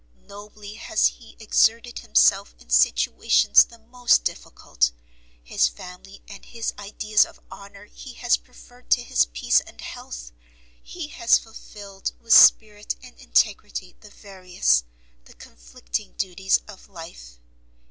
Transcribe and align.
Nobly 0.17 0.73
has 0.73 1.05
he 1.05 1.35
exerted 1.39 1.99
himself 1.99 2.55
in 2.57 2.71
situations 2.71 3.63
the 3.65 3.77
most 3.77 4.23
difficult, 4.23 4.91
his 5.43 5.67
family 5.67 6.23
and 6.27 6.43
his 6.43 6.73
ideas 6.79 7.23
of 7.23 7.39
honour 7.51 7.85
he 7.85 8.13
has 8.13 8.35
preferred 8.35 8.89
to 8.89 9.03
his 9.03 9.25
peace 9.27 9.59
and 9.61 9.79
health, 9.79 10.31
he 10.81 11.09
has 11.09 11.37
fulfilled 11.37 12.13
with 12.19 12.33
spirit 12.33 12.95
and 13.03 13.15
integrity 13.19 13.95
the 13.99 14.09
various, 14.09 14.83
the 15.25 15.35
conflicting 15.35 16.13
duties 16.13 16.61
of 16.67 16.89
life. 16.89 17.39